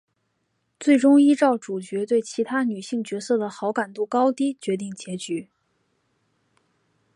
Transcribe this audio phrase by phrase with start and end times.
[0.79, 5.47] 最终依照主角对其他女性角色的好感度高低决定结局。